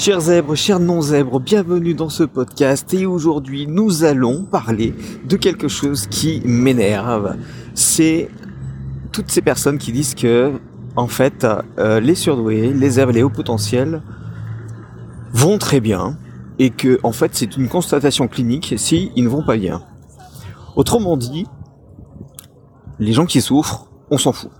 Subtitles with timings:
[0.00, 4.94] Chers zèbres, chers non-zèbres, bienvenue dans ce podcast et aujourd'hui nous allons parler
[5.28, 7.36] de quelque chose qui m'énerve.
[7.74, 8.30] C'est
[9.12, 10.58] toutes ces personnes qui disent que,
[10.96, 11.46] en fait,
[11.78, 14.00] euh, les surdoués, les zèbres, les hauts potentiels
[15.34, 16.16] vont très bien
[16.58, 19.82] et que, en fait, c'est une constatation clinique si ne vont pas bien.
[20.76, 21.44] Autrement dit,
[22.98, 24.50] les gens qui souffrent, on s'en fout.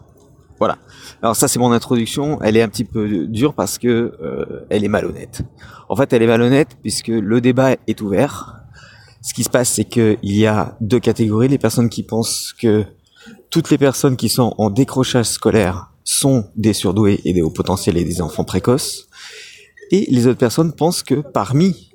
[0.61, 0.79] Voilà.
[1.23, 4.85] Alors ça c'est mon introduction, elle est un petit peu dure parce que euh, elle
[4.85, 5.43] est malhonnête.
[5.89, 8.61] En fait, elle est malhonnête puisque le débat est ouvert.
[9.23, 12.53] Ce qui se passe c'est que il y a deux catégories, les personnes qui pensent
[12.53, 12.85] que
[13.49, 17.96] toutes les personnes qui sont en décrochage scolaire sont des surdoués et des hauts potentiels
[17.96, 19.09] et des enfants précoces.
[19.90, 21.90] Et les autres personnes pensent que parmi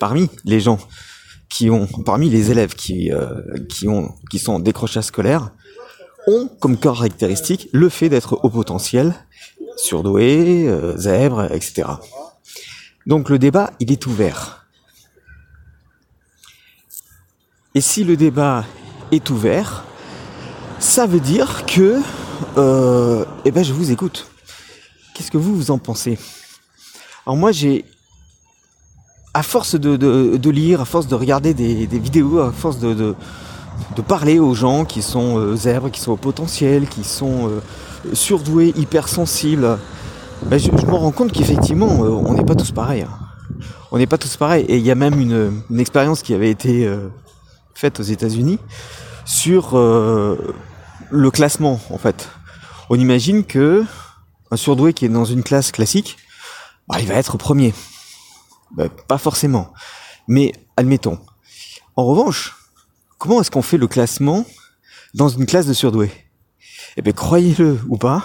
[0.00, 0.78] parmi les gens
[1.50, 5.52] qui ont parmi les élèves qui euh, qui ont qui sont en décrochage scolaire,
[6.26, 9.14] ont comme caractéristique le fait d'être au potentiel,
[9.76, 11.88] surdoué, euh, zèbre, etc.
[13.06, 14.66] Donc le débat, il est ouvert.
[17.74, 18.64] Et si le débat
[19.12, 19.84] est ouvert,
[20.78, 22.00] ça veut dire que,
[22.56, 24.26] euh, eh ben, je vous écoute.
[25.14, 26.18] Qu'est-ce que vous vous en pensez?
[27.24, 27.84] Alors moi, j'ai,
[29.34, 33.14] à force de, lire, à force de regarder des, vidéos, à force de
[33.94, 37.60] de parler aux gens qui sont euh, zèbres, qui sont au potentiel, qui sont euh,
[38.12, 39.78] surdoués, hypersensibles,
[40.42, 43.02] ben je, me rends compte qu'effectivement, euh, on n'est pas tous pareils.
[43.02, 43.18] Hein.
[43.90, 44.64] On n'est pas tous pareils.
[44.68, 46.90] Et il y a même une, une expérience qui avait été
[47.74, 48.58] faite aux États-Unis
[49.24, 52.28] sur le classement, en fait.
[52.90, 53.84] On imagine que
[54.50, 56.16] un surdoué qui est dans une classe classique,
[56.88, 57.74] bah, il va être premier.
[58.76, 59.72] Ben, pas forcément.
[60.28, 61.18] Mais admettons.
[61.96, 62.55] En revanche,
[63.26, 64.46] Comment est-ce qu'on fait le classement
[65.12, 66.12] dans une classe de surdoués
[66.96, 68.22] Eh bien, croyez-le ou pas,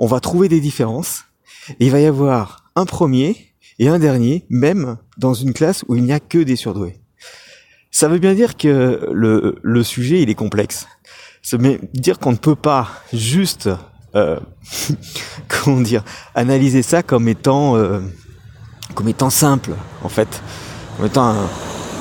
[0.00, 1.26] on va trouver des différences.
[1.78, 5.94] Et il va y avoir un premier et un dernier, même dans une classe où
[5.94, 6.98] il n'y a que des surdoués.
[7.92, 10.88] Ça veut bien dire que le, sujet, il est complexe.
[11.40, 13.70] Ça veut dire qu'on ne peut pas juste,
[14.16, 14.40] euh,
[15.46, 16.02] comment dire,
[16.34, 18.00] analyser ça comme étant, euh,
[18.96, 19.70] comme étant simple,
[20.02, 20.42] en fait,
[20.96, 21.36] comme étant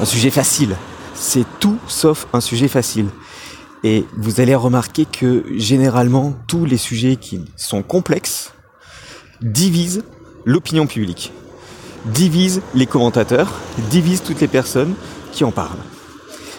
[0.01, 0.75] un sujet facile
[1.21, 3.07] c'est tout sauf un sujet facile.
[3.83, 8.53] Et vous allez remarquer que généralement, tous les sujets qui sont complexes
[9.41, 10.03] divisent
[10.45, 11.31] l'opinion publique,
[12.05, 13.53] divisent les commentateurs,
[13.91, 14.95] divisent toutes les personnes
[15.31, 15.77] qui en parlent.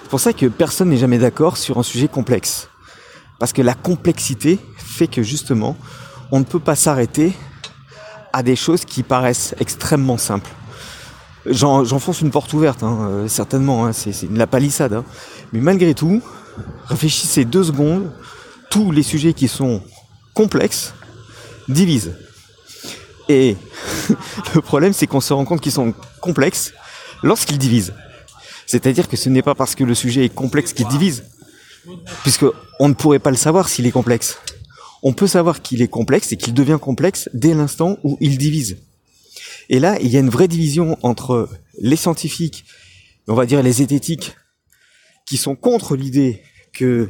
[0.02, 2.68] C'est pour ça que personne n'est jamais d'accord sur un sujet complexe.
[3.40, 5.76] Parce que la complexité fait que justement,
[6.30, 7.32] on ne peut pas s'arrêter
[8.32, 10.50] à des choses qui paraissent extrêmement simples.
[11.46, 14.92] J'enfonce une porte ouverte, hein, euh, certainement, hein, c'est la palissade.
[14.92, 15.04] Hein.
[15.52, 16.22] Mais malgré tout,
[16.86, 18.12] réfléchissez deux secondes,
[18.70, 19.82] tous les sujets qui sont
[20.34, 20.94] complexes
[21.68, 22.14] divisent.
[23.28, 23.56] Et
[24.54, 26.72] le problème, c'est qu'on se rend compte qu'ils sont complexes
[27.22, 27.92] lorsqu'ils divisent.
[28.66, 31.24] C'est-à-dire que ce n'est pas parce que le sujet est complexe qu'il divise,
[32.22, 32.46] puisque
[32.78, 34.38] on ne pourrait pas le savoir s'il est complexe.
[35.02, 38.76] On peut savoir qu'il est complexe et qu'il devient complexe dès l'instant où il divise.
[39.68, 41.48] Et là, il y a une vraie division entre
[41.78, 42.64] les scientifiques,
[43.28, 44.36] on va dire les zététiques,
[45.26, 46.42] qui sont contre l'idée
[46.72, 47.08] que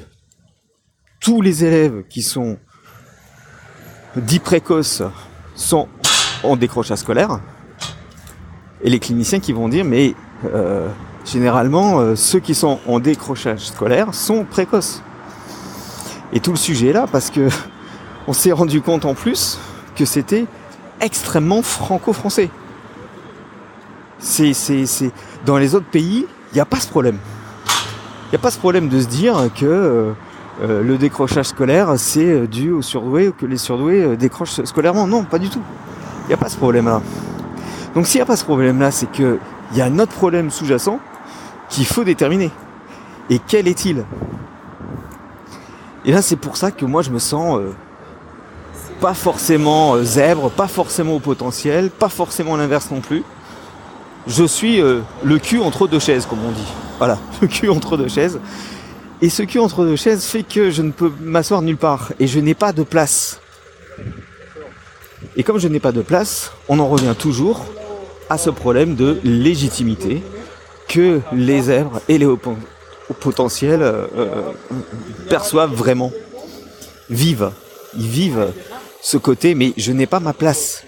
[1.20, 2.58] tous les élèves qui sont
[4.16, 5.02] dits précoces
[5.54, 5.88] sont
[6.42, 7.40] en décrochage scolaire,
[8.82, 10.14] et les cliniciens qui vont dire mais
[10.44, 10.88] euh,
[11.24, 15.02] généralement euh, ceux qui sont en décrochage scolaire sont précoces.
[16.32, 17.48] Et tout le sujet est là parce que
[18.26, 19.58] on s'est rendu compte en plus
[19.94, 20.46] que c'était
[21.02, 22.48] extrêmement franco-français.
[24.18, 25.10] C'est, c'est, c'est,
[25.44, 27.18] dans les autres pays, il n'y a pas ce problème.
[27.66, 30.12] Il n'y a pas ce problème de se dire que euh,
[30.62, 35.06] euh, le décrochage scolaire, c'est euh, dû aux surdoués ou que les surdoués décrochent scolairement.
[35.06, 35.60] Non, pas du tout.
[36.24, 37.02] Il n'y a pas ce problème-là.
[37.94, 39.38] Donc s'il n'y a pas ce problème-là, c'est qu'il
[39.74, 40.98] y a un autre problème sous-jacent
[41.68, 42.50] qu'il faut déterminer.
[43.28, 44.04] Et quel est-il?
[46.04, 47.60] Et là, c'est pour ça que moi, je me sens
[49.02, 53.24] pas forcément euh, zèbre, pas forcément au potentiel, pas forcément l'inverse non plus.
[54.28, 56.68] Je suis euh, le cul entre deux chaises, comme on dit.
[56.98, 58.38] Voilà, le cul entre deux chaises.
[59.20, 62.28] Et ce cul entre deux chaises fait que je ne peux m'asseoir nulle part et
[62.28, 63.40] je n'ai pas de place.
[65.34, 67.66] Et comme je n'ai pas de place, on en revient toujours
[68.30, 70.22] à ce problème de légitimité
[70.88, 72.40] que les zèbres et les hauts
[73.18, 74.52] potentiels euh,
[75.28, 76.12] perçoivent vraiment,
[77.10, 77.50] vivent.
[77.96, 78.52] Ils vivent
[79.02, 80.84] ce côté, mais je n'ai pas ma place.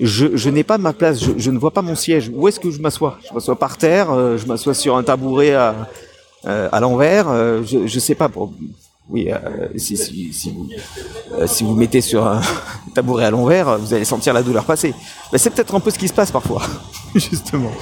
[0.00, 2.30] Je, je n'ai pas ma place, je, je, ne vois pas mon siège.
[2.34, 3.18] Où est-ce que je m'assois?
[3.28, 5.88] Je m'assois par terre, euh, je m'assois sur un tabouret à,
[6.46, 8.28] euh, à l'envers, euh, je, je sais pas.
[8.28, 8.52] Pour,
[9.10, 9.30] oui,
[9.76, 10.68] si, si, si, vous,
[11.46, 12.40] si vous mettez sur un
[12.94, 14.94] tabouret à l'envers, vous allez sentir la douleur passer.
[15.32, 16.62] Mais c'est peut-être un peu ce qui se passe parfois.
[17.14, 17.72] justement.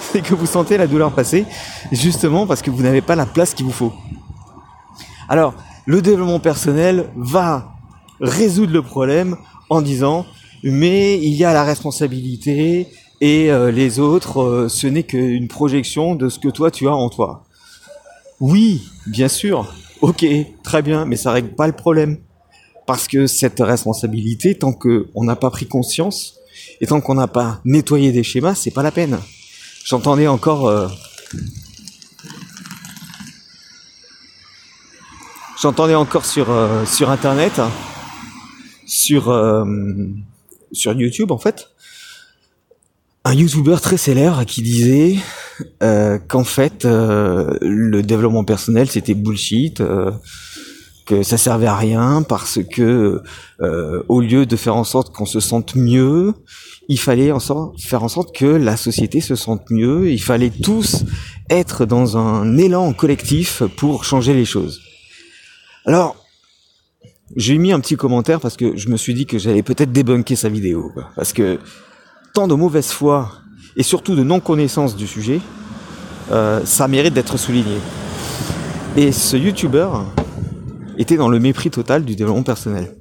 [0.00, 1.44] C'est que vous sentez la douleur passer,
[1.92, 3.92] justement parce que vous n'avez pas la place qu'il vous faut.
[5.28, 5.54] Alors,
[5.86, 7.75] le développement personnel va
[8.20, 9.36] résoudre le problème
[9.68, 10.26] en disant
[10.62, 12.88] mais il y a la responsabilité
[13.20, 16.94] et euh, les autres, euh, ce n'est qu'une projection de ce que toi tu as
[16.94, 17.44] en toi.
[18.40, 19.72] Oui, bien sûr,
[20.02, 20.26] ok,
[20.62, 22.18] très bien, mais ça règle pas le problème.
[22.86, 26.34] Parce que cette responsabilité, tant qu'on n'a pas pris conscience,
[26.80, 29.18] et tant qu'on n'a pas nettoyé des schémas, c'est pas la peine.
[29.84, 30.66] J'entendais encore...
[30.68, 30.86] Euh,
[35.60, 36.46] j'entendais encore sur,
[36.86, 37.60] sur Internet,
[38.86, 39.24] sur
[40.72, 41.68] sur YouTube en fait
[43.26, 45.16] un YouTuber très célèbre qui disait
[45.82, 50.12] euh, qu'en fait euh, le développement personnel c'était bullshit, euh,
[51.06, 53.20] que ça servait à rien parce que
[54.08, 56.34] au lieu de faire en sorte qu'on se sente mieux,
[56.88, 61.04] il fallait en faire en sorte que la société se sente mieux, il fallait tous
[61.50, 64.80] être dans un élan collectif pour changer les choses.
[65.84, 66.16] Alors
[67.36, 70.36] j'ai mis un petit commentaire parce que je me suis dit que j'allais peut-être débunker
[70.36, 70.90] sa vidéo.
[71.14, 71.58] Parce que
[72.32, 73.30] tant de mauvaise foi
[73.76, 75.40] et surtout de non-connaissance du sujet,
[76.32, 77.76] euh, ça mérite d'être souligné.
[78.96, 79.88] Et ce YouTuber
[80.96, 82.96] était dans le mépris total du développement personnel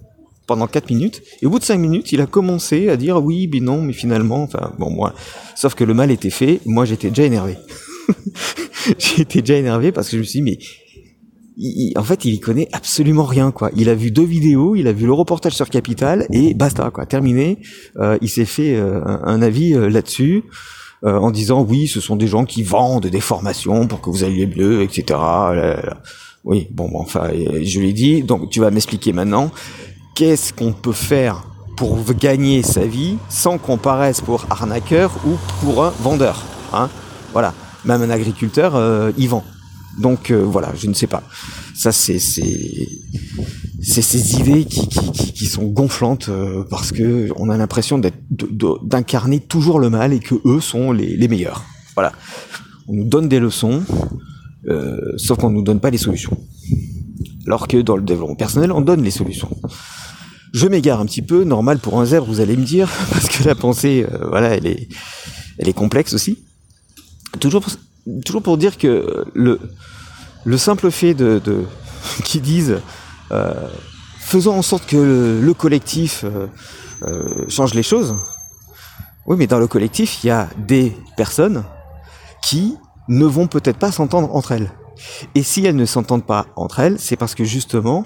[0.48, 1.24] pendant 4 minutes.
[1.42, 3.94] Et au bout de 5 minutes, il a commencé à dire oui, mais non, mais
[3.94, 5.14] finalement, enfin, bon, moi,
[5.56, 6.60] sauf que le mal était fait.
[6.66, 7.56] Moi, j'étais déjà énervé.
[9.00, 10.60] j'étais déjà énervé parce que je me suis dit, mais
[11.96, 13.72] en fait, il y connaît absolument rien, quoi.
[13.76, 17.06] Il a vu deux vidéos, il a vu le reportage sur Capital et basta, quoi.
[17.06, 17.60] Terminé.
[17.98, 20.44] Euh, il s'est fait euh, un, avis euh, là-dessus
[21.04, 24.48] en disant oui, ce sont des gens qui vendent des formations pour que vous alliez
[24.48, 25.20] mieux, etc.
[26.44, 28.24] Oui, bon, bon enfin, je lui ai dit.
[28.24, 29.52] Donc, tu vas m'expliquer maintenant.
[30.16, 31.44] Qu'est-ce qu'on peut faire
[31.78, 36.44] pour gagner sa vie sans qu'on paraisse pour arnaqueur ou pour un vendeur,
[36.74, 36.90] hein
[37.34, 37.54] Voilà.
[37.84, 39.44] Même un agriculteur, il vend.
[39.98, 41.24] Donc euh, voilà, je ne sais pas.
[41.74, 47.58] Ça, c'est c'est ces idées qui, qui, qui, sont gonflantes euh, parce que on a
[47.58, 51.64] l'impression d'incarner toujours le mal et que eux sont les, les meilleurs.
[51.94, 52.12] Voilà.
[52.88, 53.84] On nous donne des leçons,
[54.68, 56.38] euh, sauf qu'on nous donne pas les solutions.
[57.48, 59.56] Alors que dans le développement personnel, on donne les solutions.
[60.54, 63.44] Je m'égare un petit peu, normal pour un zèbre, vous allez me dire, parce que
[63.44, 64.88] la pensée, voilà, elle est,
[65.58, 66.40] elle est complexe aussi.
[67.40, 67.66] Toujours
[68.26, 69.60] toujours pour dire que le,
[70.44, 71.66] le simple fait de, de
[72.24, 72.80] qu'ils disent
[73.32, 73.68] euh,
[74.20, 76.48] faisons en sorte que le, collectif euh,
[77.04, 78.16] euh, change les choses.
[79.26, 81.64] Oui, mais dans le collectif, il y a des personnes
[82.42, 84.72] qui ne vont peut-être pas s'entendre entre elles.
[85.34, 88.06] Et si elles ne s'entendent pas entre elles, c'est parce que justement,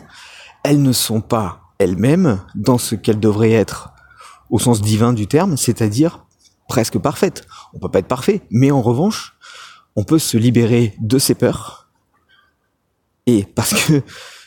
[0.63, 3.92] elles ne sont pas elles-mêmes dans ce qu'elles devraient être
[4.50, 6.25] au sens divin du terme, c'est-à-dire
[6.68, 7.46] presque parfaites.
[7.74, 9.38] On peut pas être parfait, mais en revanche,
[10.00, 11.90] on peut se libérer de ses peurs.
[13.25, 14.01] Et parce que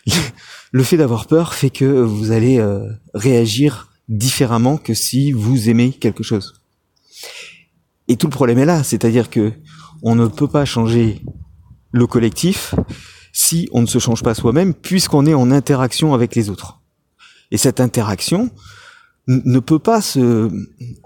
[0.73, 5.93] le fait d'avoir peur fait que vous allez euh, réagir différemment que si vous aimez
[5.93, 6.55] quelque chose.
[8.09, 9.53] Et tout le problème est là, c'est-à-dire que
[10.03, 11.21] on ne peut pas changer
[11.91, 12.75] le collectif
[13.35, 16.81] si on ne se change pas soi-même, puisqu'on est en interaction avec les autres.
[17.51, 18.49] Et cette interaction
[19.27, 20.51] ne peut pas se,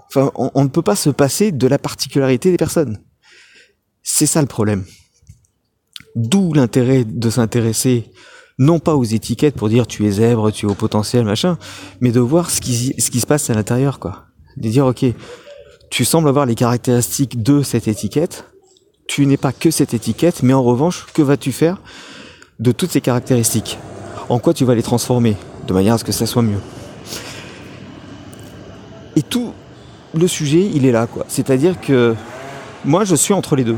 [0.07, 2.97] enfin, on ne peut pas se passer de la particularité des personnes.
[4.09, 4.85] C'est ça le problème.
[6.15, 8.09] D'où l'intérêt de s'intéresser
[8.57, 11.57] non pas aux étiquettes pour dire tu es zèbre, tu es au potentiel, machin,
[11.99, 14.23] mais de voir ce qui, ce se passe à l'intérieur, quoi.
[14.55, 15.05] De dire, ok,
[15.91, 18.45] tu sembles avoir les caractéristiques de cette étiquette,
[19.07, 21.81] tu n'es pas que cette étiquette, mais en revanche, que vas-tu faire
[22.59, 23.77] de toutes ces caractéristiques?
[24.29, 25.35] En quoi tu vas les transformer
[25.67, 26.61] de manière à ce que ça soit mieux?
[29.17, 29.51] Et tout
[30.13, 31.25] le sujet, il est là, quoi.
[31.27, 32.15] C'est-à-dire que
[32.85, 33.77] moi, je suis entre les deux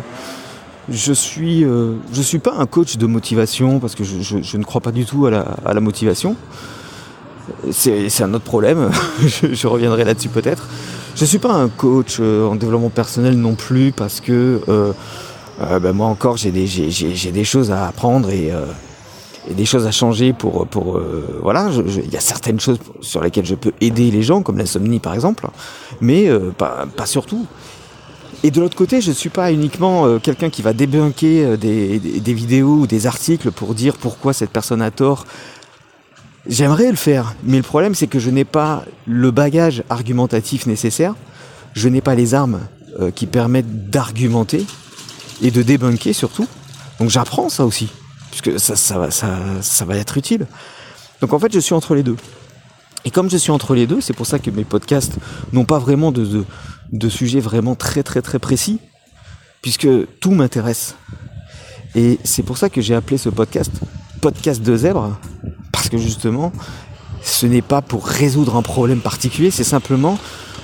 [0.91, 4.57] je suis, euh, je suis pas un coach de motivation parce que je, je, je
[4.57, 6.35] ne crois pas du tout à la, à la motivation.
[7.71, 8.91] C'est un autre problème.
[9.21, 10.67] je, je, reviendrai là-dessus peut-être.
[11.15, 14.93] Je suis pas un coach euh, en développement personnel non plus parce que euh,
[15.61, 18.65] euh ben moi encore j'ai des, des choses à apprendre et, euh,
[19.49, 21.01] et, des choses à changer pour, pour
[21.41, 21.69] voilà.
[21.85, 25.13] Il y a certaines choses sur lesquelles je peux aider les gens comme l'insomnie par
[25.13, 25.47] exemple,
[25.99, 27.45] mais pas, pas surtout.
[28.43, 31.57] Et de l'autre côté, je ne suis pas uniquement euh, quelqu'un qui va débunker euh,
[31.57, 35.25] des, vidéos ou des articles pour dire pourquoi cette personne a tort.
[36.47, 41.15] J'aimerais le faire, mais le problème c'est que je n'ai pas le bagage argumentatif nécessaire,
[41.73, 42.61] je n'ai pas les armes
[43.01, 44.65] euh, qui permettent d'argumenter
[45.41, 46.47] et de débunker surtout.
[46.99, 47.89] Donc j'apprends ça aussi,
[48.31, 49.09] puisque ça, ça,
[49.61, 50.47] ça va être utile.
[51.19, 52.15] Donc en fait, je suis entre les deux.
[53.05, 55.17] Et comme je suis entre les deux, c'est pour ça que mes podcasts
[55.53, 56.45] n'ont pas vraiment de, de
[56.91, 58.79] de sujets vraiment très très très précis,
[59.61, 59.87] puisque
[60.19, 60.95] tout m'intéresse.
[61.95, 63.71] Et c'est pour ça que j'ai appelé ce podcast
[64.21, 65.17] podcast de zèbre,
[65.71, 66.51] parce que justement,
[67.21, 70.17] ce n'est pas pour résoudre un problème particulier, c'est simplement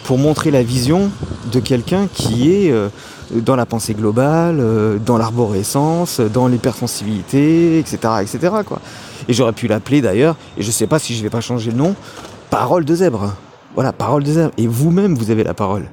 [0.04, 1.10] pour montrer la vision
[1.52, 2.90] de quelqu'un qui est euh,
[3.32, 8.40] dans la pensée globale, euh, dans l'arborescence, dans l'hypersensibilité, etc., etc.
[8.66, 8.82] Quoi.
[9.28, 11.72] Et j'aurais pu l'appeler d'ailleurs, et je ne sais pas si je vais pas changer
[11.72, 11.96] le nom,
[12.52, 13.34] Parole de zèbre.
[13.76, 14.52] Voilà, Parole de zèbre.
[14.58, 15.88] Et vous-même, vous avez la parole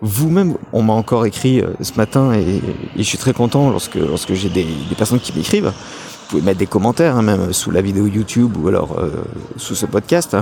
[0.00, 2.62] vous-même, on m'a encore écrit euh, ce matin et,
[2.96, 5.72] je suis très content lorsque, lorsque j'ai des, personnes qui m'écrivent.
[5.72, 9.10] Vous pouvez mettre des commentaires, hein, même sous la vidéo YouTube ou alors euh,
[9.56, 10.36] sous ce podcast.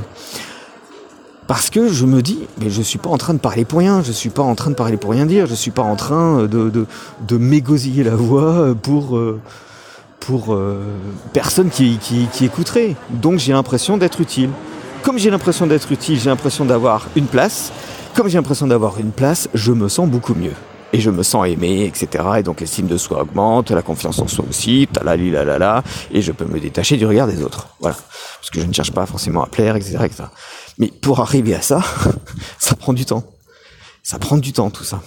[1.47, 4.03] Parce que je me dis, mais je suis pas en train de parler pour rien,
[4.03, 6.43] je suis pas en train de parler pour rien dire, je suis pas en train
[6.43, 6.87] de, de,
[7.27, 9.41] de m'égosiller la voix pour, euh,
[10.19, 10.59] pour
[11.33, 12.97] personne qui, qui écouterait.
[13.11, 14.51] Donc j'ai l'impression d'être utile.
[15.07, 17.71] Comme j'ai l'impression d'être utile, j'ai l'impression d'avoir une place,
[18.13, 20.55] comme j'ai l'impression d'avoir une place, je me sens beaucoup mieux.
[20.93, 22.25] Et je me sens aimé, etc.
[22.39, 25.85] Et donc l'estime de soi augmente, la confiance en soi aussi, talali la la la,
[26.11, 27.69] et je peux me détacher du regard des autres.
[27.79, 27.97] Voilà.
[28.41, 29.99] Parce que je ne cherche pas forcément à plaire, etc.
[30.07, 30.25] etc.
[30.79, 31.85] Mais pour arriver à ça,
[32.59, 33.23] ça prend du temps.
[34.03, 35.03] Ça prend du temps tout ça.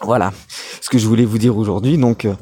[0.00, 0.32] Voilà
[0.80, 1.98] ce que je voulais vous dire aujourd'hui.
[1.98, 2.34] Donc euh,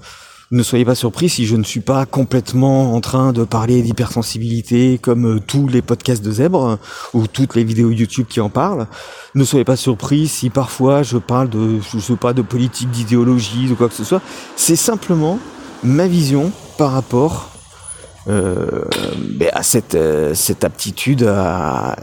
[0.52, 4.98] ne soyez pas surpris si je ne suis pas complètement en train de parler d'hypersensibilité
[4.98, 6.78] comme euh, tous les podcasts de Zèbre
[7.14, 8.86] ou toutes les vidéos YouTube qui en parlent.
[9.34, 13.68] Ne soyez pas surpris si parfois je parle de, je sais pas, de politique, d'idéologie,
[13.68, 14.22] de quoi que ce soit.
[14.54, 15.40] C'est simplement
[15.82, 17.50] ma vision par rapport
[18.28, 18.84] euh,
[19.18, 21.96] ben, à cette, euh, cette aptitude à,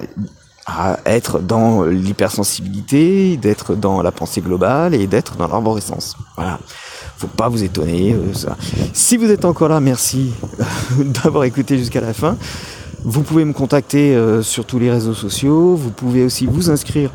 [0.66, 6.18] à être dans l'hypersensibilité, d'être dans la pensée globale et d'être dans l'arborescence.
[6.36, 6.60] Voilà
[7.24, 8.14] faut pas vous étonner.
[8.14, 8.58] Euh, ça.
[8.92, 10.34] Si vous êtes encore là, merci
[10.98, 12.36] d'avoir écouté jusqu'à la fin.
[13.06, 15.76] Vous pouvez me contacter euh, sur tous les réseaux sociaux.
[15.76, 17.12] Vous pouvez aussi vous inscrire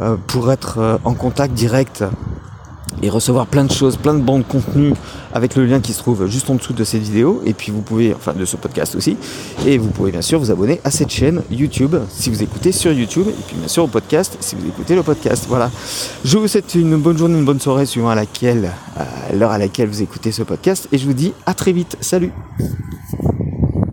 [0.00, 2.04] euh, pour être en contact direct
[3.10, 4.92] recevoir plein de choses, plein de bandes de contenu
[5.32, 7.80] avec le lien qui se trouve juste en dessous de cette vidéo et puis vous
[7.80, 9.16] pouvez, enfin de ce podcast aussi,
[9.66, 12.92] et vous pouvez bien sûr vous abonner à cette chaîne YouTube si vous écoutez sur
[12.92, 15.46] YouTube et puis bien sûr au podcast si vous écoutez le podcast.
[15.48, 15.70] Voilà.
[16.24, 19.58] Je vous souhaite une bonne journée, une bonne soirée suivant à laquelle, à l'heure à
[19.58, 21.96] laquelle vous écoutez ce podcast et je vous dis à très vite.
[22.00, 22.32] Salut.